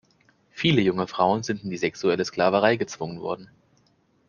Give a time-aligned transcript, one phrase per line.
[0.49, 3.51] Viele junge Frauen sind in die sexuelle Sklaverei gezwungen worden.